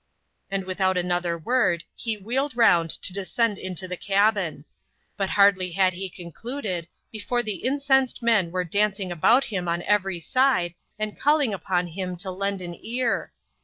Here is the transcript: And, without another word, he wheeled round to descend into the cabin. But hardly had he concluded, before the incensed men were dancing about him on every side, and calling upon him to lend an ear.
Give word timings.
And, 0.49 0.65
without 0.65 0.97
another 0.97 1.37
word, 1.37 1.83
he 1.93 2.17
wheeled 2.17 2.57
round 2.57 2.89
to 2.89 3.13
descend 3.13 3.59
into 3.59 3.87
the 3.87 3.95
cabin. 3.95 4.65
But 5.15 5.29
hardly 5.29 5.73
had 5.73 5.93
he 5.93 6.09
concluded, 6.09 6.87
before 7.11 7.43
the 7.43 7.57
incensed 7.63 8.23
men 8.23 8.49
were 8.49 8.63
dancing 8.63 9.11
about 9.11 9.43
him 9.43 9.67
on 9.67 9.83
every 9.83 10.19
side, 10.19 10.73
and 10.97 11.19
calling 11.19 11.53
upon 11.53 11.85
him 11.85 12.17
to 12.17 12.31
lend 12.31 12.63
an 12.63 12.79
ear. 12.83 13.31